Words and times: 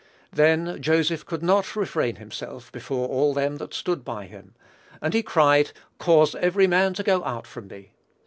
"Then 0.31 0.81
Joseph 0.81 1.27
could 1.27 1.43
not 1.43 1.75
refrain 1.75 2.15
himself 2.15 2.71
before 2.71 3.07
all 3.07 3.35
them 3.35 3.57
that 3.57 3.71
stood 3.75 4.03
by 4.03 4.25
him; 4.25 4.55
and 4.99 5.13
he 5.13 5.21
cried, 5.21 5.73
Cause 5.99 6.33
every 6.33 6.65
man 6.65 6.95
to 6.95 7.03
go 7.03 7.23
out 7.23 7.45
from 7.45 7.67
me. 7.67 7.91